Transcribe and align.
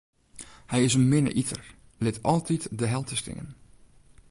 Hy 0.71 0.77
is 0.87 0.95
in 0.99 1.07
minne 1.11 1.31
iter, 1.41 1.65
lit 2.03 2.23
altyd 2.33 2.63
de 2.79 2.85
helte 2.93 3.15
stean. 3.19 3.49